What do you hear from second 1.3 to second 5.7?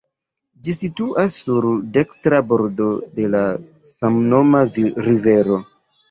sur dekstra bordo de la samnoma rivero.